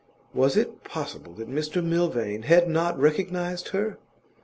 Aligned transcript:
Was 0.33 0.57
it 0.57 0.83
possible 0.83 1.31
that 1.33 1.47
Mr 1.47 1.83
Milvain 1.85 2.41
had 2.45 2.67
not 2.67 2.97
recognised 2.99 3.67
her? 3.67 3.99